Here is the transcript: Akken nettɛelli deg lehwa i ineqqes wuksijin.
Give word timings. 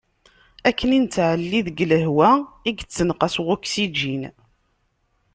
Akken 0.69 0.91
nettɛelli 1.03 1.59
deg 1.67 1.77
lehwa 1.91 2.31
i 2.69 2.71
ineqqes 2.99 3.35
wuksijin. 3.45 4.23